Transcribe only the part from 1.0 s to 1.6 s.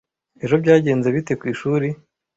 bite ku